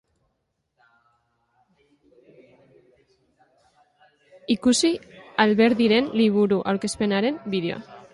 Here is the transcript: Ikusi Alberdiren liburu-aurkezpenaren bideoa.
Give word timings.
Ikusi 4.53 4.91
Alberdiren 5.45 6.09
liburu-aurkezpenaren 6.23 7.39
bideoa. 7.57 7.99